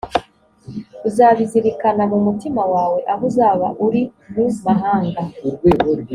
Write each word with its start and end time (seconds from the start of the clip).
uzabizirikana 1.07 2.03
mu 2.11 2.17
mutima 2.25 2.61
wawe 2.73 2.99
aho 3.11 3.23
uzaba 3.29 3.67
uri 3.85 4.01
mu 4.33 4.45
mahanga 4.65 5.21